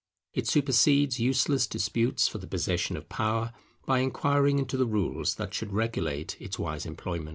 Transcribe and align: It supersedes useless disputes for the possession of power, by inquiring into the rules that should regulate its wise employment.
It 0.33 0.47
supersedes 0.47 1.19
useless 1.19 1.67
disputes 1.67 2.27
for 2.27 2.39
the 2.39 2.47
possession 2.47 2.97
of 2.97 3.07
power, 3.07 3.53
by 3.85 3.99
inquiring 3.99 4.57
into 4.57 4.75
the 4.75 4.87
rules 4.87 5.35
that 5.35 5.53
should 5.53 5.73
regulate 5.73 6.35
its 6.41 6.57
wise 6.57 6.87
employment. 6.87 7.29